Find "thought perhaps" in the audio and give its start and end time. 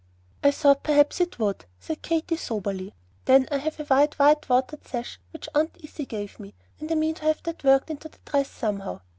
0.49-1.21